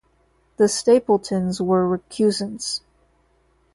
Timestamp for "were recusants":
1.61-2.81